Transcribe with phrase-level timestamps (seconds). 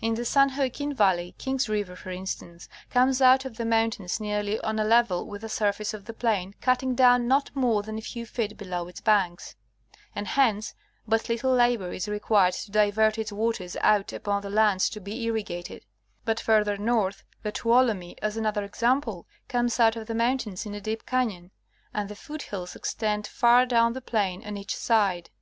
[0.00, 1.34] In the San Joaquin valley.
[1.36, 5.48] King's river, for instance, comes out of the mountains nearly on a level with the
[5.50, 9.56] surface of the plain, cutting down not more than a few feet below its banks;
[10.14, 10.72] and hence
[11.06, 15.24] but little labor is required to divert its waters out upon the lands to be
[15.24, 15.84] irrigated;
[16.24, 20.80] but farther north, the Tuolumne, as another example, comes out of the mountains in a
[20.80, 21.50] deep canon,
[21.92, 25.28] and the foot hills extend far down the plain on each side.